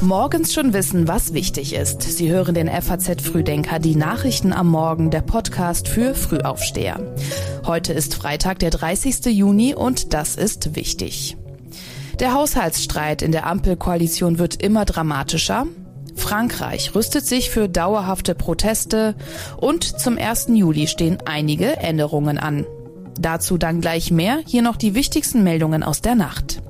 Morgens 0.00 0.54
schon 0.54 0.72
wissen, 0.72 1.06
was 1.06 1.34
wichtig 1.34 1.74
ist. 1.74 2.00
Sie 2.00 2.30
hören 2.30 2.54
den 2.54 2.68
FAZ 2.68 3.20
Frühdenker, 3.20 3.78
die 3.78 3.94
Nachrichten 3.94 4.54
am 4.54 4.68
Morgen, 4.68 5.10
der 5.10 5.20
Podcast 5.20 5.86
für 5.86 6.14
Frühaufsteher. 6.14 7.14
Heute 7.66 7.92
ist 7.92 8.14
Freitag, 8.14 8.58
der 8.60 8.70
30. 8.70 9.26
Juni 9.26 9.74
und 9.74 10.14
das 10.14 10.36
ist 10.36 10.76
wichtig. 10.76 11.36
Der 12.20 12.32
Haushaltsstreit 12.32 13.20
in 13.20 13.32
der 13.32 13.46
Ampelkoalition 13.46 14.38
wird 14.38 14.62
immer 14.62 14.84
dramatischer. 14.86 15.66
Frankreich 16.16 16.94
rüstet 16.94 17.26
sich 17.26 17.50
für 17.50 17.68
dauerhafte 17.68 18.34
Proteste 18.34 19.14
und 19.58 19.84
zum 19.84 20.16
1. 20.16 20.46
Juli 20.54 20.86
stehen 20.86 21.18
einige 21.26 21.76
Änderungen 21.76 22.38
an. 22.38 22.64
Dazu 23.20 23.58
dann 23.58 23.80
gleich 23.80 24.10
mehr, 24.10 24.38
hier 24.46 24.62
noch 24.62 24.76
die 24.76 24.94
wichtigsten 24.94 25.42
Meldungen 25.42 25.82
aus 25.82 26.00
der 26.00 26.14
Nacht. 26.14 26.62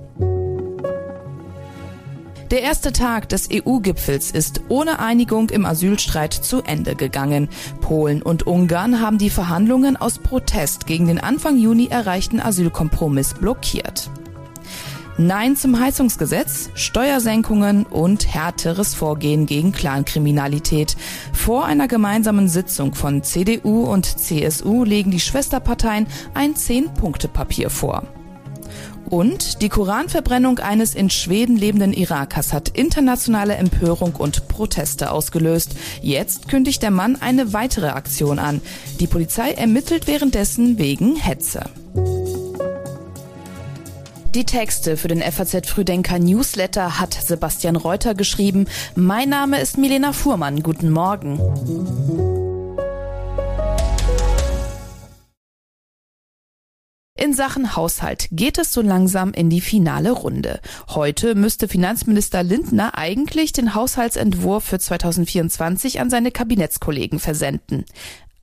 Der 2.51 2.63
erste 2.63 2.93
Tag 2.93 3.29
des 3.29 3.51
EU-Gipfels 3.53 4.31
ist 4.31 4.63
ohne 4.71 5.01
Einigung 5.01 5.51
im 5.51 5.67
Asylstreit 5.67 6.33
zu 6.33 6.63
Ende 6.63 6.95
gegangen. 6.95 7.51
Polen 7.83 8.23
und 8.23 8.47
Ungarn 8.47 9.03
haben 9.03 9.19
die 9.19 9.29
Verhandlungen 9.29 9.99
aus 9.99 10.19
Protest 10.19 10.87
gegen 10.87 11.09
den 11.09 11.21
Anfang 11.21 11.59
Juni 11.59 11.89
erreichten 11.89 12.41
Asylkompromiss 12.41 13.35
blockiert. 13.35 14.09
Nein 15.19 15.57
zum 15.57 15.79
Heizungsgesetz, 15.79 16.71
Steuersenkungen 16.73 17.85
und 17.85 18.33
härteres 18.33 18.95
Vorgehen 18.95 19.45
gegen 19.45 19.73
Clankriminalität. 19.73 20.97
Vor 21.35 21.67
einer 21.67 21.87
gemeinsamen 21.87 22.49
Sitzung 22.49 22.95
von 22.95 23.23
CDU 23.25 23.85
und 23.85 24.07
CSU 24.07 24.85
legen 24.85 25.11
die 25.11 25.21
Schwesterparteien 25.21 26.07
ein 26.33 26.57
Zehn-Punkte-Papier 26.57 27.69
vor. 27.69 28.05
Und 29.11 29.63
die 29.63 29.69
Koranverbrennung 29.69 30.59
eines 30.59 30.95
in 30.95 31.11
Schweden 31.11 31.57
lebenden 31.57 31.93
Irakers 31.93 32.53
hat 32.53 32.69
internationale 32.69 33.55
Empörung 33.57 34.15
und 34.17 34.49
Proteste 34.49 35.11
ausgelöst. 35.11 35.77
Jetzt 36.03 36.49
kündigt 36.49 36.83
der 36.83 36.91
Mann 36.91 37.17
eine 37.21 37.53
weitere 37.53 37.89
Aktion 37.89 38.39
an. 38.39 38.61
Die 39.01 39.07
Polizei 39.07 39.53
ermittelt 39.53 40.07
währenddessen 40.07 40.79
wegen 40.79 41.17
Hetze. 41.17 41.65
Die 44.35 44.45
Texte 44.45 44.97
für 44.97 45.09
den 45.09 45.23
FAZ 45.23 45.67
Früdenker 45.67 46.19
Newsletter 46.19 47.01
hat 47.01 47.15
Sebastian 47.15 47.77
Reuter 47.77 48.15
geschrieben. 48.15 48.67
Mein 48.95 49.31
Name 49.31 49.59
ist 49.59 49.79
Milena 49.79 50.13
Fuhrmann. 50.13 50.63
Guten 50.63 50.91
Morgen. 50.91 52.38
Sachen 57.39 57.77
Haushalt 57.77 58.27
geht 58.33 58.59
es 58.59 58.73
so 58.73 58.83
langsam 58.83 59.33
in 59.33 59.49
die 59.49 59.61
finale 59.61 60.11
Runde. 60.11 60.59
Heute 60.89 61.37
müsste 61.37 61.69
Finanzminister 61.69 62.43
Lindner 62.43 62.99
eigentlich 62.99 63.53
den 63.53 63.77
Haushaltsentwurf 63.77 64.65
für 64.65 64.81
2024 64.81 66.01
an 66.01 66.11
seine 66.11 66.33
Kabinettskollegen 66.33 67.21
versenden. 67.21 67.85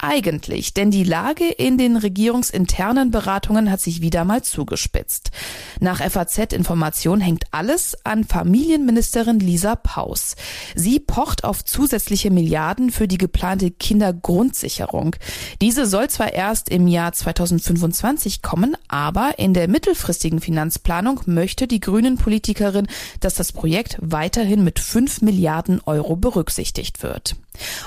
Eigentlich, 0.08 0.74
denn 0.74 0.92
die 0.92 1.04
Lage 1.04 1.46
in 1.46 1.78
den 1.78 1.98
regierungsinternen 1.98 3.12
Beratungen 3.12 3.72
hat 3.72 3.82
sich 3.82 4.02
wieder 4.02 4.24
mal 4.24 4.44
zugespitzt. 4.44 5.32
Nach 5.80 6.00
FAZ-Information 6.00 7.22
hängt 7.22 7.46
alles 7.52 7.98
an 8.04 8.24
Familienministerin 8.24 9.40
Lisa 9.40 9.76
Paus. 9.76 10.36
Sie 10.76 11.00
pocht 11.00 11.44
auf 11.44 11.66
zusätzliche 11.66 12.30
Milliarden 12.30 12.92
für 12.92 13.08
die 13.08 13.18
geplante 13.18 13.72
Kindergrundsicherung. 13.72 15.16
Diese 15.62 15.86
soll 15.86 16.10
zwar 16.10 16.34
erst 16.34 16.70
im 16.70 16.88
Jahr 16.88 17.12
2025 17.12 18.42
kommen, 18.42 18.78
aber 18.88 19.40
in 19.40 19.54
der 19.54 19.68
mittelfristigen 19.68 20.40
Finanzplanung 20.40 21.22
möchte 21.26 21.68
die 21.68 21.80
Grünen 21.80 22.18
Politikerin, 22.18 22.88
dass 23.22 23.34
das 23.34 23.52
Projekt 23.52 23.98
weiterhin 24.02 24.64
mit 24.64 24.80
5 24.80 25.22
Milliarden 25.22 25.82
Euro 25.86 26.16
berücksichtigt 26.16 27.02
wird. 27.02 27.36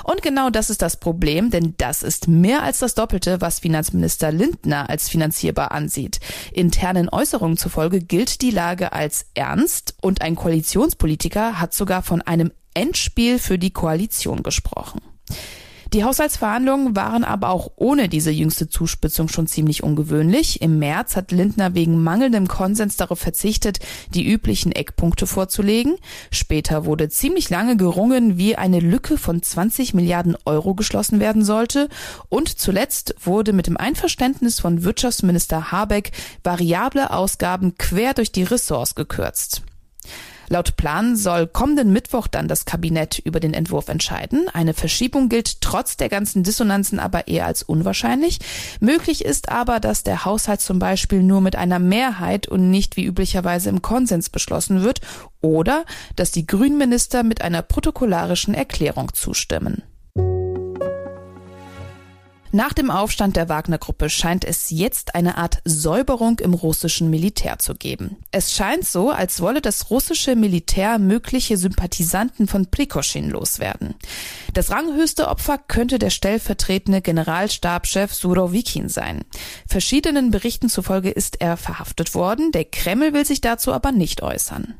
Und 0.03 0.21
genau 0.21 0.49
das 0.49 0.69
ist 0.69 0.81
das 0.81 0.97
Problem, 0.97 1.49
denn 1.51 1.75
das 1.77 2.03
ist 2.03 2.27
mehr 2.27 2.63
als 2.63 2.79
das 2.79 2.95
Doppelte, 2.95 3.41
was 3.41 3.59
Finanzminister 3.59 4.31
Lindner 4.31 4.89
als 4.89 5.09
finanzierbar 5.09 5.71
ansieht. 5.71 6.19
Internen 6.51 7.09
Äußerungen 7.09 7.57
zufolge 7.57 7.99
gilt 7.99 8.41
die 8.41 8.51
Lage 8.51 8.93
als 8.93 9.25
ernst 9.33 9.95
und 10.01 10.21
ein 10.21 10.35
Koalitionspolitiker 10.35 11.59
hat 11.59 11.73
sogar 11.73 12.03
von 12.03 12.21
einem 12.21 12.51
Endspiel 12.73 13.39
für 13.39 13.57
die 13.57 13.71
Koalition 13.71 14.43
gesprochen. 14.43 15.01
Die 15.91 16.03
Haushaltsverhandlungen 16.03 16.95
waren 16.95 17.23
aber 17.23 17.49
auch 17.49 17.71
ohne 17.75 18.09
diese 18.09 18.29
jüngste 18.29 18.69
Zuspitzung 18.69 19.27
schon 19.27 19.47
ziemlich 19.47 19.81
ungewöhnlich. 19.81 20.61
Im 20.61 20.77
März 20.77 21.15
hat 21.15 21.31
Lindner 21.31 21.73
wegen 21.73 22.03
mangelndem 22.03 22.47
Konsens 22.47 22.95
darauf 22.95 23.17
verzichtet, 23.17 23.79
die 24.13 24.23
üblichen 24.23 24.71
Eckpunkte 24.71 25.25
vorzulegen. 25.25 25.95
Später 26.29 26.85
wurde 26.85 27.09
ziemlich 27.09 27.49
lange 27.49 27.75
gerungen, 27.75 28.37
wie 28.37 28.55
eine 28.55 28.79
Lücke 28.79 29.17
von 29.17 29.41
20 29.41 29.95
Milliarden 29.95 30.37
Euro 30.45 30.75
geschlossen 30.75 31.19
werden 31.19 31.43
sollte. 31.43 31.89
Und 32.29 32.59
zuletzt 32.59 33.15
wurde 33.23 33.51
mit 33.51 33.65
dem 33.65 33.77
Einverständnis 33.77 34.59
von 34.59 34.83
Wirtschaftsminister 34.83 35.71
Habeck 35.71 36.11
variable 36.43 37.11
Ausgaben 37.11 37.79
quer 37.79 38.13
durch 38.13 38.31
die 38.31 38.43
Ressorts 38.43 38.93
gekürzt. 38.93 39.63
Laut 40.49 40.75
Plan 40.77 41.15
soll 41.15 41.45
kommenden 41.45 41.93
Mittwoch 41.93 42.27
dann 42.27 42.47
das 42.47 42.65
Kabinett 42.65 43.19
über 43.19 43.39
den 43.39 43.53
Entwurf 43.53 43.87
entscheiden. 43.87 44.47
Eine 44.51 44.73
Verschiebung 44.73 45.29
gilt 45.29 45.61
trotz 45.61 45.95
der 45.95 46.09
ganzen 46.09 46.41
Dissonanzen 46.41 46.99
aber 46.99 47.27
eher 47.27 47.45
als 47.45 47.61
unwahrscheinlich. 47.61 48.39
Möglich 48.79 49.23
ist 49.23 49.49
aber, 49.49 49.79
dass 49.79 50.03
der 50.03 50.25
Haushalt 50.25 50.61
zum 50.61 50.79
Beispiel 50.79 51.21
nur 51.21 51.41
mit 51.41 51.55
einer 51.55 51.77
Mehrheit 51.77 52.47
und 52.47 52.71
nicht 52.71 52.97
wie 52.97 53.05
üblicherweise 53.05 53.69
im 53.69 53.83
Konsens 53.83 54.29
beschlossen 54.29 54.81
wird 54.81 55.01
oder 55.41 55.85
dass 56.15 56.31
die 56.31 56.47
Grünminister 56.47 57.21
mit 57.21 57.41
einer 57.43 57.61
protokollarischen 57.61 58.55
Erklärung 58.55 59.13
zustimmen. 59.13 59.83
Nach 62.51 62.73
dem 62.73 62.89
Aufstand 62.89 63.35
der 63.35 63.47
Wagner-Gruppe 63.47 64.09
scheint 64.09 64.43
es 64.43 64.71
jetzt 64.71 65.13
eine 65.13 65.37
Art 65.37 65.59
Säuberung 65.65 66.39
im 66.39 66.55
russischen 66.55 67.11
Militär 67.11 67.59
zu 67.59 67.75
geben. 67.75 68.17
Es 68.31 68.55
scheint 68.55 68.85
so, 68.85 69.11
als 69.11 69.39
wolle 69.41 69.61
das 69.61 69.91
russische 69.91 70.35
Militär 70.35 70.97
mögliche 70.97 71.57
Sympathisanten 71.57 72.47
von 72.47 72.65
Prikoschin 72.71 73.29
loswerden. 73.29 73.93
Das 74.55 74.71
ranghöchste 74.71 75.27
Opfer 75.27 75.59
könnte 75.59 75.99
der 75.99 76.09
stellvertretende 76.09 77.01
Generalstabschef 77.01 78.15
Surovikin 78.15 78.89
sein. 78.89 79.25
Verschiedenen 79.67 80.31
Berichten 80.31 80.69
zufolge 80.69 81.11
ist 81.11 81.41
er 81.41 81.55
verhaftet 81.55 82.15
worden. 82.15 82.51
Der 82.51 82.65
Kreml 82.65 83.13
will 83.13 83.25
sich 83.25 83.41
dazu 83.41 83.73
aber 83.73 83.91
nicht 83.91 84.23
äußern. 84.23 84.73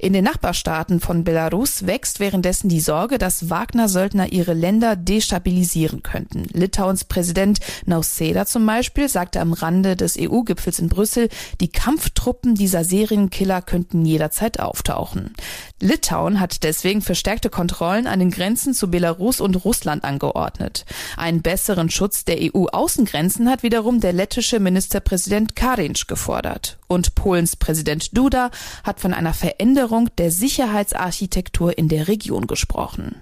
In 0.00 0.14
den 0.14 0.24
Nachbarstaaten 0.24 0.98
von 0.98 1.24
Belarus 1.24 1.86
wächst 1.86 2.20
währenddessen 2.20 2.70
die 2.70 2.80
Sorge, 2.80 3.18
dass 3.18 3.50
Wagner-Söldner 3.50 4.32
ihre 4.32 4.54
Länder 4.54 4.96
destabilisieren 4.96 6.02
könnten. 6.02 6.46
Litauens 6.54 7.04
Präsident 7.04 7.60
Nauseda 7.84 8.46
zum 8.46 8.64
Beispiel 8.64 9.10
sagte 9.10 9.40
am 9.40 9.52
Rande 9.52 9.96
des 9.96 10.16
EU-Gipfels 10.18 10.78
in 10.78 10.88
Brüssel, 10.88 11.28
die 11.60 11.68
Kampftruppen 11.68 12.54
dieser 12.54 12.82
Serienkiller 12.82 13.60
könnten 13.60 14.06
jederzeit 14.06 14.58
auftauchen. 14.58 15.34
Litauen 15.80 16.40
hat 16.40 16.62
deswegen 16.62 17.02
verstärkte 17.02 17.50
Kontrollen 17.50 18.06
an 18.06 18.20
den 18.20 18.30
Grenzen 18.30 18.72
zu 18.72 18.90
Belarus 18.90 19.38
und 19.38 19.66
Russland 19.66 20.02
angeordnet. 20.02 20.86
Einen 21.18 21.42
besseren 21.42 21.90
Schutz 21.90 22.24
der 22.24 22.38
EU-Außengrenzen 22.40 23.50
hat 23.50 23.62
wiederum 23.62 24.00
der 24.00 24.14
lettische 24.14 24.60
Ministerpräsident 24.60 25.56
Karinc 25.56 26.08
gefordert. 26.08 26.79
Und 26.90 27.14
Polens 27.14 27.54
Präsident 27.54 28.18
Duda 28.18 28.50
hat 28.82 28.98
von 28.98 29.14
einer 29.14 29.32
Veränderung 29.32 30.08
der 30.18 30.32
Sicherheitsarchitektur 30.32 31.78
in 31.78 31.86
der 31.86 32.08
Region 32.08 32.48
gesprochen. 32.48 33.14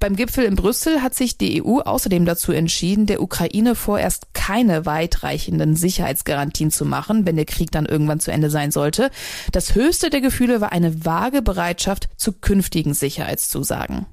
Beim 0.00 0.16
Gipfel 0.16 0.44
in 0.44 0.56
Brüssel 0.56 1.02
hat 1.02 1.14
sich 1.14 1.36
die 1.36 1.62
EU 1.62 1.80
außerdem 1.80 2.24
dazu 2.24 2.52
entschieden, 2.52 3.04
der 3.04 3.20
Ukraine 3.20 3.74
vorerst 3.74 4.32
keine 4.32 4.86
weitreichenden 4.86 5.76
Sicherheitsgarantien 5.76 6.70
zu 6.70 6.86
machen, 6.86 7.26
wenn 7.26 7.36
der 7.36 7.44
Krieg 7.44 7.70
dann 7.70 7.84
irgendwann 7.84 8.20
zu 8.20 8.30
Ende 8.30 8.48
sein 8.48 8.70
sollte. 8.70 9.10
Das 9.52 9.74
höchste 9.74 10.08
der 10.08 10.22
Gefühle 10.22 10.62
war 10.62 10.72
eine 10.72 11.04
vage 11.04 11.42
Bereitschaft 11.42 12.08
zu 12.16 12.32
künftigen 12.32 12.94
Sicherheitszusagen. 12.94 14.06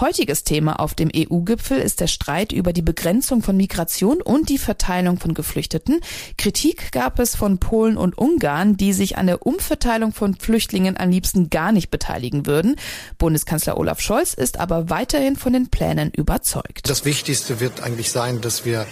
Heutiges 0.00 0.44
Thema 0.44 0.80
auf 0.80 0.94
dem 0.94 1.10
EU-Gipfel 1.14 1.78
ist 1.78 2.00
der 2.00 2.06
Streit 2.06 2.52
über 2.52 2.72
die 2.72 2.82
Begrenzung 2.82 3.42
von 3.42 3.56
Migration 3.56 4.22
und 4.22 4.48
die 4.48 4.58
Verteilung 4.58 5.18
von 5.18 5.34
Geflüchteten. 5.34 6.00
Kritik 6.36 6.92
gab 6.92 7.18
es 7.18 7.36
von 7.36 7.58
Polen 7.58 7.96
und 7.96 8.16
Ungarn, 8.18 8.76
die 8.76 8.92
sich 8.92 9.18
an 9.18 9.26
der 9.26 9.46
Umverteilung 9.46 10.12
von 10.12 10.34
Flüchtlingen 10.34 10.96
am 10.96 11.10
liebsten 11.10 11.50
gar 11.50 11.72
nicht 11.72 11.90
beteiligen 11.90 12.46
würden. 12.46 12.76
Bundeskanzler 13.18 13.76
Olaf 13.76 14.00
Scholz 14.00 14.34
ist 14.34 14.58
aber 14.58 14.90
weiterhin 14.90 15.36
von 15.36 15.52
den 15.52 15.68
Plänen 15.68 16.10
überzeugt. 16.10 16.88
Das 16.88 17.04
Wichtigste 17.04 17.60
wird 17.60 17.82
eigentlich 17.82 18.10
sein, 18.10 18.40
dass 18.40 18.64
wir 18.64 18.86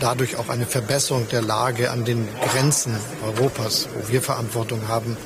dadurch 0.00 0.36
auch 0.36 0.48
eine 0.48 0.66
Verbesserung 0.66 1.28
der 1.28 1.42
Lage 1.42 1.90
an 1.90 2.04
den 2.04 2.28
Grenzen 2.52 2.96
Europas, 3.24 3.88
wo 3.94 4.12
wir 4.12 4.22
Verantwortung 4.22 4.88
haben, 4.88 5.16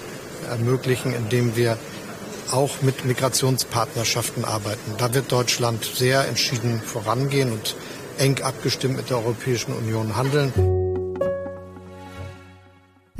ermöglichen, 0.48 1.12
indem 1.14 1.56
wir 1.56 1.78
auch 2.52 2.82
mit 2.82 3.04
Migrationspartnerschaften 3.04 4.44
arbeiten. 4.44 4.94
Da 4.98 5.12
wird 5.14 5.30
Deutschland 5.32 5.84
sehr 5.84 6.26
entschieden 6.26 6.80
vorangehen 6.80 7.52
und 7.52 7.76
eng 8.18 8.40
abgestimmt 8.42 8.96
mit 8.96 9.10
der 9.10 9.18
Europäischen 9.18 9.72
Union 9.72 10.16
handeln. 10.16 10.77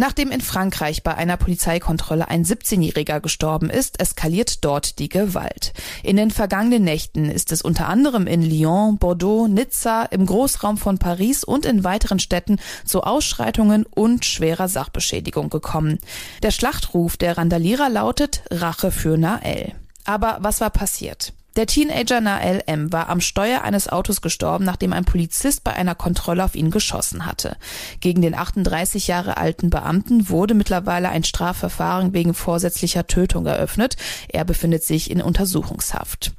Nachdem 0.01 0.31
in 0.31 0.41
Frankreich 0.41 1.03
bei 1.03 1.17
einer 1.17 1.37
Polizeikontrolle 1.37 2.29
ein 2.29 2.45
17-Jähriger 2.45 3.19
gestorben 3.19 3.69
ist, 3.69 4.01
eskaliert 4.01 4.65
dort 4.65 5.01
die 5.01 5.09
Gewalt. 5.09 5.73
In 6.05 6.17
den 6.17 6.31
vergangenen 6.31 6.85
Nächten 6.85 7.29
ist 7.29 7.51
es 7.51 7.63
unter 7.63 7.89
anderem 7.89 8.29
in 8.29 8.41
Lyon, 8.41 8.99
Bordeaux, 8.99 9.49
Nizza, 9.49 10.05
im 10.05 10.25
Großraum 10.25 10.77
von 10.77 10.99
Paris 10.99 11.43
und 11.43 11.67
in 11.67 11.83
weiteren 11.83 12.21
Städten 12.21 12.61
zu 12.85 13.03
Ausschreitungen 13.03 13.87
und 13.87 14.25
schwerer 14.25 14.69
Sachbeschädigung 14.69 15.51
gekommen. 15.51 15.99
Der 16.45 16.53
Schlachtruf 16.53 17.17
der 17.17 17.37
Randalierer 17.37 17.89
lautet 17.89 18.43
Rache 18.53 18.93
für 18.93 19.19
Nael. 19.19 19.75
Aber 20.05 20.39
was 20.41 20.61
war 20.61 20.71
passiert? 20.71 21.33
Der 21.59 21.67
Teenager 21.67 22.21
Nael 22.21 22.63
M. 22.67 22.93
war 22.93 23.09
am 23.09 23.21
Steuer 23.21 23.63
eines 23.63 23.89
Autos 23.89 24.21
gestorben, 24.21 24.65
nachdem 24.65 24.93
ein 24.93 25.05
Polizist 25.05 25.65
bei 25.65 25.73
einer 25.73 25.97
Kontrolle 25.97 26.45
auf 26.45 26.55
ihn 26.55 26.71
geschossen 26.71 27.27
hatte. 27.27 27.57
Gegen 27.99 28.23
den 28.23 28.37
38 28.37 29.09
Jahre 29.09 29.39
alten 29.39 29.69
Beamten 29.69 30.29
wurde 30.29 30.55
mittlerweile 30.55 31.09
ein 31.09 31.25
Strafverfahren 31.25 32.13
wegen 32.13 32.33
vorsätzlicher 32.33 33.09
Tötung 33.09 33.45
eröffnet. 33.47 33.97
Er 34.29 34.45
befindet 34.45 34.85
sich 34.85 35.11
in 35.11 35.21
Untersuchungshaft. 35.21 36.31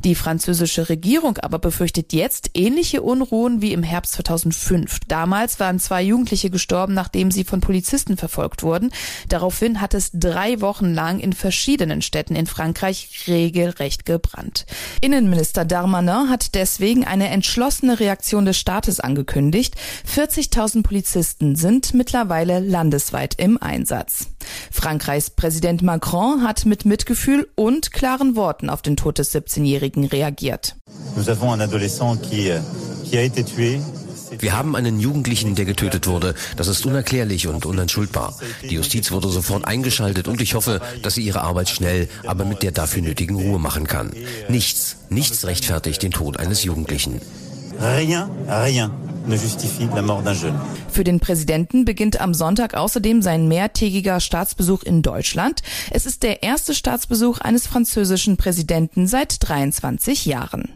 Die 0.00 0.16
französische 0.16 0.88
Regierung 0.88 1.38
aber 1.38 1.60
befürchtet 1.60 2.12
jetzt 2.12 2.50
ähnliche 2.54 3.02
Unruhen 3.02 3.62
wie 3.62 3.74
im 3.74 3.84
Herbst 3.84 4.14
2005. 4.14 4.98
Damals 5.06 5.60
waren 5.60 5.78
zwei 5.78 6.02
Jugendliche 6.02 6.50
gestorben, 6.50 6.94
nachdem 6.94 7.30
sie 7.30 7.44
von 7.44 7.60
Polizisten 7.60 8.16
verfolgt 8.16 8.64
wurden. 8.64 8.90
Daraufhin 9.28 9.80
hat 9.80 9.94
es 9.94 10.10
drei 10.12 10.60
Wochen 10.60 10.92
lang 10.92 11.20
in 11.20 11.32
verschiedenen 11.32 12.02
Städten 12.02 12.34
in 12.34 12.46
Frankreich 12.46 13.26
regelrecht 13.28 14.04
gebrannt. 14.04 14.63
Innenminister 15.00 15.64
Darmanin 15.64 16.30
hat 16.30 16.54
deswegen 16.54 17.04
eine 17.04 17.28
entschlossene 17.28 18.00
Reaktion 18.00 18.44
des 18.44 18.58
Staates 18.58 19.00
angekündigt. 19.00 19.74
40.000 20.08 20.82
Polizisten 20.82 21.56
sind 21.56 21.94
mittlerweile 21.94 22.60
landesweit 22.60 23.34
im 23.38 23.60
Einsatz. 23.60 24.28
Frankreichs 24.70 25.30
Präsident 25.30 25.82
Macron 25.82 26.42
hat 26.42 26.66
mit 26.66 26.84
Mitgefühl 26.84 27.48
und 27.54 27.92
klaren 27.92 28.36
Worten 28.36 28.70
auf 28.70 28.82
den 28.82 28.96
Tod 28.96 29.18
des 29.18 29.34
17-Jährigen 29.34 30.04
reagiert. 30.04 30.76
Nous 31.16 31.28
avons 31.28 31.52
un 31.52 31.60
adolescent 31.60 32.20
qui, 32.22 32.52
tué 33.10 33.80
wir 34.38 34.56
haben 34.56 34.76
einen 34.76 35.00
Jugendlichen, 35.00 35.54
der 35.54 35.64
getötet 35.64 36.06
wurde. 36.06 36.34
Das 36.56 36.68
ist 36.68 36.86
unerklärlich 36.86 37.46
und 37.46 37.66
unentschuldbar. 37.66 38.38
Die 38.62 38.74
Justiz 38.74 39.10
wurde 39.10 39.28
sofort 39.28 39.64
eingeschaltet 39.66 40.28
und 40.28 40.40
ich 40.40 40.54
hoffe, 40.54 40.80
dass 41.02 41.14
sie 41.14 41.22
ihre 41.22 41.42
Arbeit 41.42 41.68
schnell, 41.68 42.08
aber 42.26 42.44
mit 42.44 42.62
der 42.62 42.72
dafür 42.72 43.02
nötigen 43.02 43.36
Ruhe 43.36 43.58
machen 43.58 43.86
kann. 43.86 44.12
Nichts, 44.48 44.96
nichts 45.08 45.46
rechtfertigt 45.46 46.02
den 46.02 46.12
Tod 46.12 46.38
eines 46.38 46.64
Jugendlichen. 46.64 47.20
Rien, 47.80 48.28
rien. 48.48 48.90
Für 50.90 51.04
den 51.04 51.18
Präsidenten 51.18 51.84
beginnt 51.84 52.20
am 52.20 52.34
Sonntag 52.34 52.74
außerdem 52.74 53.22
sein 53.22 53.48
mehrtägiger 53.48 54.20
Staatsbesuch 54.20 54.82
in 54.82 55.00
Deutschland. 55.00 55.62
Es 55.90 56.04
ist 56.04 56.22
der 56.22 56.42
erste 56.42 56.74
Staatsbesuch 56.74 57.38
eines 57.38 57.66
französischen 57.66 58.36
Präsidenten 58.36 59.06
seit 59.06 59.36
23 59.48 60.26
Jahren. 60.26 60.74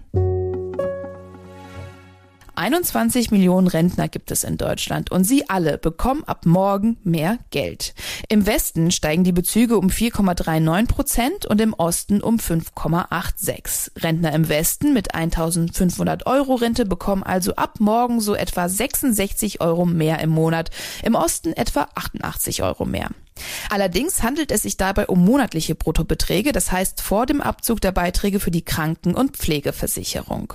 21 2.58 3.31
Millionen 3.31 3.69
Rentner 3.69 4.08
gibt 4.08 4.32
es 4.32 4.43
in 4.43 4.56
Deutschland 4.56 5.12
und 5.12 5.22
sie 5.22 5.49
alle 5.49 5.78
bekommen 5.78 6.25
ab 6.25 6.44
morgen 6.44 6.99
mehr 7.05 7.38
Geld. 7.50 7.94
Im 8.28 8.46
Westen 8.46 8.90
steigen 8.90 9.22
die 9.22 9.31
Bezüge 9.31 9.78
um 9.78 9.87
4,39 9.87 10.88
Prozent 10.88 11.46
und 11.46 11.60
im 11.60 11.72
Osten 11.72 12.20
um 12.20 12.38
5,86. 12.38 14.02
Rentner 14.02 14.32
im 14.32 14.49
Westen 14.49 14.93
mit 14.93 15.14
1500 15.14 16.26
Euro 16.26 16.56
Rente 16.56 16.84
bekommen 16.84 17.22
also 17.22 17.55
ab 17.55 17.76
morgen 17.78 18.20
so 18.20 18.34
etwa 18.34 18.69
66 18.69 19.61
Euro 19.61 19.87
mehr 19.87 20.19
im 20.19 20.31
Monat, 20.31 20.70
im 21.04 21.14
Osten 21.14 21.52
etwa 21.52 21.87
88 21.94 22.64
Euro 22.64 22.84
mehr. 22.84 23.11
Allerdings 23.70 24.25
handelt 24.25 24.50
es 24.50 24.62
sich 24.62 24.76
dabei 24.76 25.06
um 25.06 25.25
monatliche 25.25 25.76
Bruttobeträge, 25.76 26.50
das 26.50 26.72
heißt 26.72 27.02
vor 27.02 27.25
dem 27.25 27.40
Abzug 27.40 27.81
der 27.81 27.93
Beiträge 27.93 28.40
für 28.40 28.50
die 28.50 28.64
Kranken- 28.64 29.14
und 29.14 29.37
Pflegeversicherung. 29.37 30.54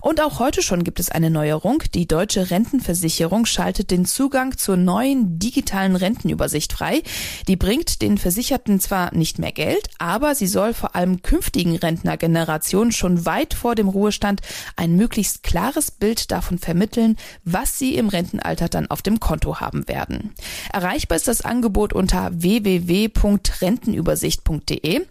Und 0.00 0.20
auch 0.20 0.38
heute 0.38 0.62
schon 0.62 0.84
gibt 0.84 1.00
es 1.00 1.10
eine 1.10 1.30
Neuerung. 1.30 1.82
Die 1.94 2.06
deutsche 2.06 2.50
Rentenversicherung 2.50 3.46
schaltet 3.46 3.90
den 3.90 4.04
Zugang 4.04 4.56
zur 4.56 4.76
neuen 4.76 5.38
digitalen 5.38 5.96
Rentenübersicht 5.96 6.72
frei. 6.72 7.02
Die 7.48 7.56
bringt 7.56 8.02
den 8.02 8.18
Versicherten 8.18 8.80
zwar 8.80 9.14
nicht 9.14 9.38
mehr 9.38 9.52
Geld, 9.52 9.88
aber 9.98 10.34
sie 10.34 10.46
soll 10.46 10.74
vor 10.74 10.96
allem 10.96 11.22
künftigen 11.22 11.76
Rentnergenerationen 11.76 12.92
schon 12.92 13.24
weit 13.26 13.54
vor 13.54 13.74
dem 13.74 13.88
Ruhestand 13.88 14.40
ein 14.76 14.96
möglichst 14.96 15.42
klares 15.42 15.90
Bild 15.90 16.30
davon 16.30 16.58
vermitteln, 16.58 17.16
was 17.44 17.78
sie 17.78 17.96
im 17.96 18.08
Rentenalter 18.08 18.68
dann 18.68 18.90
auf 18.90 19.00
dem 19.02 19.20
Konto 19.20 19.60
haben 19.60 19.86
werden. 19.88 20.34
Erreichbar 20.72 21.16
ist 21.16 21.28
das 21.28 21.42
Angebot 21.42 21.92
unter 21.92 22.30
www.rentenübersicht.de. 22.32 25.06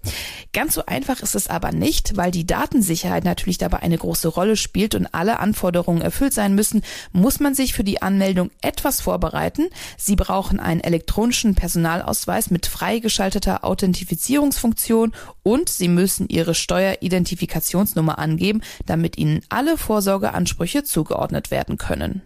Ganz 0.54 0.74
so 0.74 0.84
einfach 0.86 1.22
ist 1.22 1.36
es 1.36 1.48
aber 1.48 1.72
nicht, 1.72 2.18
weil 2.18 2.32
die 2.32 2.48
Datensicherheit 2.48 3.24
natürlich 3.24 3.60
dabei 3.60 3.80
eine 3.80 3.98
große 3.98 4.28
Rolle 4.28 4.39
Rolle 4.40 4.56
spielt 4.56 4.96
und 4.96 5.14
alle 5.14 5.40
Anforderungen 5.40 6.02
erfüllt 6.02 6.34
sein 6.34 6.56
müssen, 6.56 6.82
muss 7.12 7.42
man 7.42 7.56
sich 7.56 7.74
für 7.74 7.84
die 7.84 8.02
Anmeldung 8.02 8.52
etwas 8.62 9.02
vorbereiten. 9.02 9.68
Sie 9.98 10.16
brauchen 10.16 10.62
einen 10.62 10.80
elektronischen 10.80 11.56
Personalausweis 11.56 12.50
mit 12.50 12.66
freigeschalteter 12.66 13.66
Authentifizierungsfunktion 13.66 15.12
und 15.44 15.68
Sie 15.68 15.90
müssen 15.90 16.30
Ihre 16.30 16.56
Steueridentifikationsnummer 16.56 18.18
angeben, 18.18 18.62
damit 18.86 19.18
Ihnen 19.18 19.42
alle 19.50 19.78
Vorsorgeansprüche 19.78 20.86
zugeordnet 20.86 21.52
werden 21.52 21.78
können. 21.78 22.22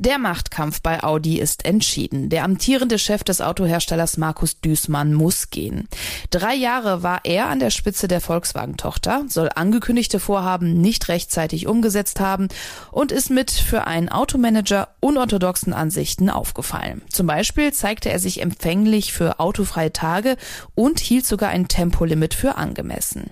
Der 0.00 0.18
Machtkampf 0.18 0.80
bei 0.80 1.02
Audi 1.02 1.40
ist 1.40 1.64
entschieden. 1.64 2.28
Der 2.28 2.44
amtierende 2.44 3.00
Chef 3.00 3.24
des 3.24 3.40
Autoherstellers 3.40 4.16
Markus 4.16 4.60
Düßmann 4.60 5.12
muss 5.12 5.50
gehen. 5.50 5.88
Drei 6.30 6.54
Jahre 6.54 7.02
war 7.02 7.20
er 7.24 7.48
an 7.48 7.58
der 7.58 7.70
Spitze 7.70 8.06
der 8.06 8.20
Volkswagen-Tochter, 8.20 9.24
soll 9.26 9.50
angekündigte 9.52 10.20
Vorhaben 10.20 10.80
nicht 10.80 11.08
rechtzeitig 11.08 11.66
umgesetzt 11.66 12.20
haben 12.20 12.46
und 12.92 13.10
ist 13.10 13.30
mit 13.30 13.50
für 13.50 13.88
einen 13.88 14.08
Automanager 14.08 14.86
unorthodoxen 15.00 15.72
Ansichten 15.72 16.30
aufgefallen. 16.30 17.02
Zum 17.10 17.26
Beispiel 17.26 17.72
zeigte 17.72 18.08
er 18.08 18.20
sich 18.20 18.40
empfänglich 18.40 19.12
für 19.12 19.40
autofreie 19.40 19.92
Tage 19.92 20.36
und 20.76 21.00
hielt 21.00 21.26
sogar 21.26 21.48
ein 21.48 21.66
Tempolimit 21.66 22.34
für 22.34 22.56
angemessen. 22.56 23.30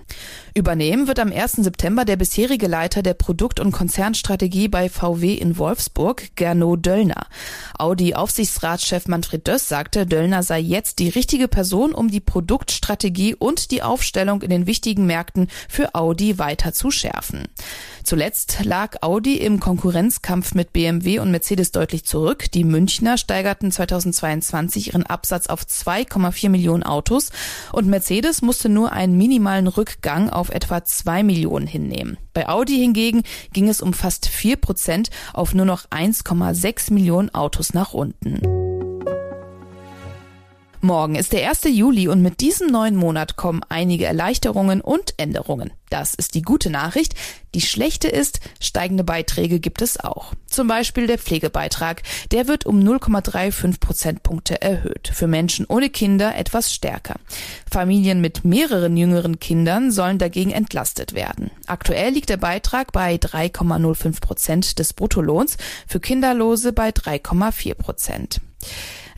Übernehmen 0.57 1.07
wird 1.07 1.19
am 1.19 1.31
1. 1.31 1.57
September 1.57 2.03
der 2.03 2.15
bisherige 2.15 2.65
Leiter 2.65 3.03
der 3.03 3.13
Produkt- 3.13 3.59
und 3.59 3.71
Konzernstrategie 3.71 4.67
bei 4.67 4.89
VW 4.89 5.35
in 5.35 5.59
Wolfsburg, 5.59 6.35
Gernot 6.35 6.83
Döllner. 6.83 7.27
Audi-Aufsichtsratschef 7.77 9.07
Manfred 9.07 9.47
Döss 9.47 9.69
sagte, 9.69 10.07
Döllner 10.07 10.41
sei 10.41 10.59
jetzt 10.59 10.97
die 10.97 11.09
richtige 11.09 11.47
Person, 11.47 11.93
um 11.93 12.09
die 12.09 12.21
Produktstrategie 12.21 13.35
und 13.35 13.69
die 13.69 13.83
Aufstellung 13.83 14.41
in 14.41 14.49
den 14.49 14.65
wichtigen 14.65 15.05
Märkten 15.05 15.47
für 15.69 15.93
Audi 15.93 16.39
weiter 16.39 16.73
zu 16.73 16.89
schärfen. 16.89 17.43
Zuletzt 18.07 18.63
lag 18.63 19.01
Audi 19.01 19.35
im 19.35 19.59
Konkurrenzkampf 19.59 20.53
mit 20.53 20.71
BMW 20.71 21.19
und 21.19 21.29
Mercedes 21.29 21.73
deutlich 21.73 22.05
zurück. 22.05 22.49
Die 22.53 22.63
Münchner 22.63 23.17
steigerten 23.17 23.69
2022 23.69 24.87
ihren 24.87 25.05
Absatz 25.05 25.47
auf 25.47 25.63
2,4 25.63 26.47
Millionen 26.47 26.83
Autos 26.83 27.31
und 27.73 27.89
Mercedes 27.89 28.41
musste 28.41 28.69
nur 28.69 28.93
einen 28.93 29.17
minimalen 29.17 29.67
Rückgang 29.67 30.29
auf 30.29 30.51
etwa 30.51 30.85
2 30.85 31.23
Millionen 31.23 31.67
hinnehmen. 31.67 32.17
Bei 32.33 32.47
Audi 32.47 32.77
hingegen 32.77 33.23
ging 33.51 33.67
es 33.67 33.81
um 33.81 33.91
fast 33.91 34.29
4 34.29 34.55
Prozent 34.55 35.09
auf 35.33 35.53
nur 35.53 35.65
noch 35.65 35.89
1,6 35.89 36.93
Millionen 36.93 37.35
Autos 37.35 37.73
nach 37.73 37.93
unten. 37.93 38.66
Morgen 40.81 41.15
ist 41.15 41.33
der 41.33 41.49
1. 41.49 41.63
Juli 41.65 42.07
und 42.07 42.21
mit 42.21 42.39
diesem 42.39 42.67
neuen 42.67 42.95
Monat 42.95 43.35
kommen 43.35 43.61
einige 43.67 44.05
Erleichterungen 44.05 44.79
und 44.79 45.15
Änderungen. 45.17 45.73
Das 45.89 46.13
ist 46.13 46.35
die 46.35 46.43
gute 46.43 46.69
Nachricht. 46.69 47.15
Die 47.55 47.61
schlechte 47.61 48.07
ist, 48.07 48.41
steigende 48.59 49.03
Beiträge 49.03 49.59
gibt 49.59 49.81
es 49.81 49.99
auch. 49.99 50.33
Zum 50.45 50.67
Beispiel 50.67 51.07
der 51.07 51.17
Pflegebeitrag. 51.17 52.03
Der 52.31 52.47
wird 52.47 52.67
um 52.67 52.79
0,35 52.79 53.79
Prozentpunkte 53.79 54.61
erhöht. 54.61 55.09
Für 55.11 55.25
Menschen 55.25 55.65
ohne 55.67 55.89
Kinder 55.89 56.35
etwas 56.35 56.71
stärker. 56.71 57.15
Familien 57.71 58.21
mit 58.21 58.45
mehreren 58.45 58.97
jüngeren 58.97 59.39
Kindern 59.39 59.91
sollen 59.91 60.19
dagegen 60.19 60.51
entlastet 60.51 61.13
werden. 61.13 61.49
Aktuell 61.65 62.13
liegt 62.13 62.29
der 62.29 62.37
Beitrag 62.37 62.91
bei 62.91 63.15
3,05 63.15 64.21
Prozent 64.21 64.77
des 64.77 64.93
Bruttolohns, 64.93 65.57
für 65.87 65.99
Kinderlose 65.99 66.71
bei 66.71 66.89
3,4 66.89 67.73
Prozent. 67.73 68.41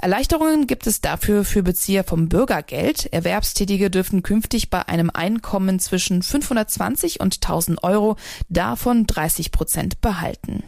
Erleichterungen 0.02 0.66
gibt 0.66 0.88
es 0.88 1.02
dafür 1.02 1.44
für 1.44 1.62
Bezieher 1.62 2.06
vom 2.06 2.30
Bürgergeld. 2.30 3.12
Erwerbstätige 3.12 3.90
dürfen 3.90 4.24
künftig 4.24 4.70
bei 4.70 4.88
einem 4.88 5.10
Einkommen 5.14 5.80
zwischen 5.80 6.22
520 6.22 7.20
und 7.20 7.36
1000 7.36 7.84
Euro 7.84 8.16
davon 8.48 9.06
30 9.06 9.52
Prozent 9.52 10.00
behalten. 10.00 10.64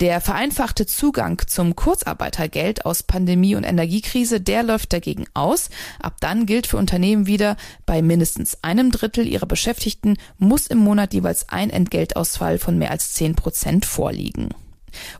Der 0.00 0.20
vereinfachte 0.20 0.86
Zugang 0.86 1.40
zum 1.46 1.74
Kurzarbeitergeld 1.74 2.84
aus 2.84 3.02
Pandemie 3.02 3.54
und 3.54 3.64
Energiekrise, 3.64 4.40
der 4.40 4.62
läuft 4.62 4.92
dagegen 4.92 5.26
aus. 5.34 5.70
Ab 6.00 6.16
dann 6.20 6.46
gilt 6.46 6.66
für 6.66 6.76
Unternehmen 6.76 7.26
wieder, 7.26 7.56
bei 7.86 8.02
mindestens 8.02 8.62
einem 8.62 8.90
Drittel 8.90 9.26
ihrer 9.26 9.46
Beschäftigten 9.46 10.16
muss 10.36 10.66
im 10.68 10.78
Monat 10.78 11.14
jeweils 11.14 11.48
ein 11.48 11.70
Entgeltausfall 11.70 12.58
von 12.58 12.78
mehr 12.78 12.90
als 12.90 13.14
10 13.14 13.34
Prozent 13.34 13.86
vorliegen. 13.86 14.50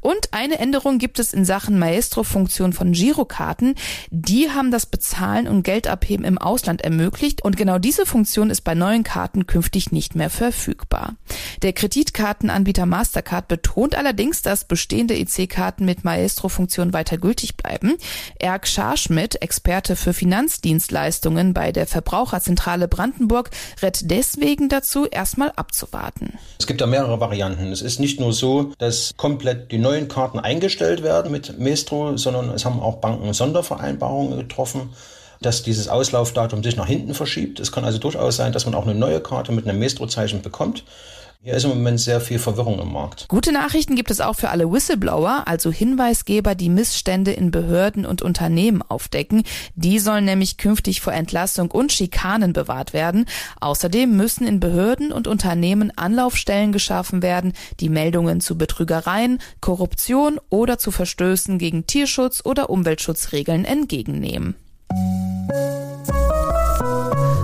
Und 0.00 0.32
eine 0.32 0.58
Änderung 0.58 0.98
gibt 0.98 1.18
es 1.18 1.32
in 1.32 1.44
Sachen 1.44 1.78
Maestro-Funktion 1.78 2.72
von 2.72 2.92
Girokarten. 2.92 3.74
Die 4.10 4.50
haben 4.50 4.70
das 4.70 4.86
Bezahlen 4.86 5.48
und 5.48 5.62
Geldabheben 5.62 6.24
im 6.24 6.38
Ausland 6.38 6.82
ermöglicht 6.82 7.42
und 7.42 7.56
genau 7.56 7.78
diese 7.78 8.06
Funktion 8.06 8.50
ist 8.50 8.62
bei 8.62 8.74
neuen 8.74 9.04
Karten 9.04 9.46
künftig 9.46 9.92
nicht 9.92 10.14
mehr 10.14 10.30
verfügbar. 10.30 11.16
Der 11.62 11.72
Kreditkartenanbieter 11.72 12.86
Mastercard 12.86 13.48
betont 13.48 13.94
allerdings, 13.94 14.42
dass 14.42 14.64
bestehende 14.64 15.16
EC-Karten 15.16 15.84
mit 15.84 16.04
Maestro-Funktion 16.04 16.92
weiter 16.92 17.18
gültig 17.18 17.56
bleiben. 17.56 17.96
Erk 18.38 18.66
Scharschmidt, 18.66 19.42
Experte 19.42 19.96
für 19.96 20.12
Finanzdienstleistungen 20.12 21.54
bei 21.54 21.72
der 21.72 21.86
Verbraucherzentrale 21.86 22.88
Brandenburg, 22.88 23.50
rät 23.82 24.10
deswegen 24.10 24.68
dazu, 24.68 25.06
erstmal 25.06 25.52
abzuwarten. 25.52 26.38
Es 26.58 26.66
gibt 26.66 26.80
da 26.80 26.86
mehrere 26.86 27.20
Varianten. 27.20 27.72
Es 27.72 27.82
ist 27.82 28.00
nicht 28.00 28.20
nur 28.20 28.32
so, 28.32 28.72
dass 28.78 29.14
komplett 29.16 29.67
die 29.70 29.78
neuen 29.78 30.08
Karten 30.08 30.38
eingestellt 30.38 31.02
werden 31.02 31.30
mit 31.30 31.58
Maestro, 31.58 32.16
sondern 32.16 32.50
es 32.50 32.64
haben 32.64 32.80
auch 32.80 32.96
Banken 32.96 33.32
Sondervereinbarungen 33.32 34.38
getroffen 34.38 34.90
dass 35.40 35.62
dieses 35.62 35.88
Auslaufdatum 35.88 36.62
sich 36.62 36.76
nach 36.76 36.86
hinten 36.86 37.14
verschiebt. 37.14 37.60
Es 37.60 37.70
kann 37.72 37.84
also 37.84 37.98
durchaus 37.98 38.36
sein, 38.36 38.52
dass 38.52 38.66
man 38.66 38.74
auch 38.74 38.84
eine 38.84 38.94
neue 38.94 39.20
Karte 39.20 39.52
mit 39.52 39.68
einem 39.68 39.78
Maestro-Zeichen 39.78 40.42
bekommt. 40.42 40.84
Hier 41.40 41.54
ist 41.54 41.62
im 41.62 41.70
Moment 41.70 42.00
sehr 42.00 42.20
viel 42.20 42.40
Verwirrung 42.40 42.80
im 42.80 42.92
Markt. 42.92 43.28
Gute 43.28 43.52
Nachrichten 43.52 43.94
gibt 43.94 44.10
es 44.10 44.20
auch 44.20 44.34
für 44.34 44.48
alle 44.48 44.72
Whistleblower, 44.72 45.44
also 45.46 45.70
Hinweisgeber, 45.70 46.56
die 46.56 46.68
Missstände 46.68 47.30
in 47.30 47.52
Behörden 47.52 48.04
und 48.04 48.22
Unternehmen 48.22 48.82
aufdecken. 48.82 49.44
Die 49.76 50.00
sollen 50.00 50.24
nämlich 50.24 50.56
künftig 50.56 51.00
vor 51.00 51.12
Entlassung 51.12 51.70
und 51.70 51.92
Schikanen 51.92 52.52
bewahrt 52.52 52.92
werden. 52.92 53.24
Außerdem 53.60 54.16
müssen 54.16 54.48
in 54.48 54.58
Behörden 54.58 55.12
und 55.12 55.28
Unternehmen 55.28 55.92
Anlaufstellen 55.96 56.72
geschaffen 56.72 57.22
werden, 57.22 57.52
die 57.78 57.88
Meldungen 57.88 58.40
zu 58.40 58.58
Betrügereien, 58.58 59.38
Korruption 59.60 60.40
oder 60.50 60.78
zu 60.78 60.90
Verstößen 60.90 61.58
gegen 61.58 61.86
Tierschutz 61.86 62.42
oder 62.44 62.68
Umweltschutzregeln 62.68 63.64
entgegennehmen. 63.64 64.56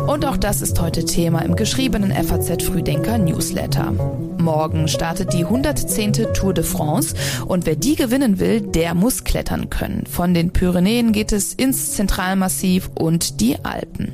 Und 0.07 0.27
auch 0.27 0.37
das 0.37 0.61
ist 0.61 0.81
heute 0.81 1.07
Thema 1.07 1.41
im 1.41 1.57
geschriebenen 1.57 2.13
FAZ 2.13 2.63
Frühdenker 2.63 3.17
Newsletter. 3.17 3.93
Morgen 4.39 4.87
startet 4.87 5.33
die 5.33 5.45
110. 5.45 6.13
Tour 6.35 6.53
de 6.53 6.63
France 6.63 7.15
und 7.47 7.65
wer 7.65 7.75
die 7.75 7.97
gewinnen 7.97 8.39
will, 8.39 8.61
der 8.61 8.95
muss 8.95 9.25
klettern 9.25 9.71
können. 9.71 10.05
Von 10.07 10.35
den 10.35 10.53
Pyrenäen 10.53 11.13
geht 11.13 11.33
es 11.33 11.55
ins 11.55 11.93
Zentralmassiv 11.93 12.91
und 12.95 13.41
die 13.41 13.65
Alpen. 13.65 14.13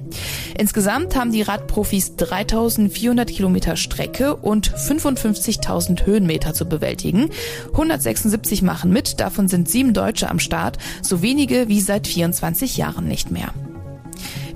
Insgesamt 0.56 1.16
haben 1.16 1.32
die 1.32 1.42
Radprofis 1.42 2.14
3400 2.14 3.28
Kilometer 3.28 3.74
Strecke 3.74 4.36
und 4.36 4.70
55.000 4.72 6.06
Höhenmeter 6.06 6.54
zu 6.54 6.66
bewältigen. 6.66 7.30
176 7.72 8.62
machen 8.62 8.92
mit, 8.92 9.18
davon 9.18 9.48
sind 9.48 9.68
sieben 9.68 9.92
Deutsche 9.92 10.30
am 10.30 10.38
Start, 10.38 10.78
so 11.02 11.20
wenige 11.20 11.68
wie 11.68 11.80
seit 11.80 12.06
24 12.06 12.76
Jahren 12.76 13.08
nicht 13.08 13.32
mehr. 13.32 13.52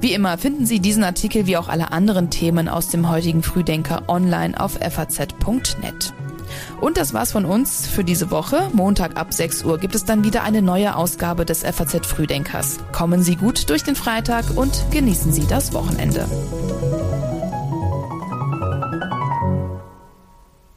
Wie 0.05 0.13
immer 0.13 0.37
finden 0.37 0.67
Sie 0.67 0.81
diesen 0.81 1.03
Artikel 1.03 1.47
wie 1.47 1.57
auch 1.57 1.69
alle 1.69 1.91
anderen 1.93 2.29
Themen 2.29 2.69
aus 2.69 2.89
dem 2.89 3.09
heutigen 3.09 3.43
Frühdenker 3.43 4.03
online 4.07 4.61
auf 4.61 4.73
faz.net. 4.75 6.13
Und 6.79 6.99
das 6.99 7.15
war's 7.15 7.33
von 7.33 7.47
uns 7.47 7.87
für 7.87 8.05
diese 8.05 8.31
Woche. 8.31 8.69
Montag 8.75 9.17
ab 9.17 9.33
6 9.33 9.65
Uhr 9.65 9.79
gibt 9.79 9.95
es 9.95 10.05
dann 10.05 10.23
wieder 10.23 10.43
eine 10.43 10.61
neue 10.61 10.95
Ausgabe 10.95 11.47
des 11.47 11.63
FAZ 11.63 12.07
Frühdenkers. 12.07 12.81
Kommen 12.93 13.23
Sie 13.23 13.37
gut 13.37 13.71
durch 13.71 13.83
den 13.83 13.97
Freitag 13.97 14.45
und 14.55 14.85
genießen 14.91 15.33
Sie 15.33 15.47
das 15.47 15.73
Wochenende. 15.73 16.27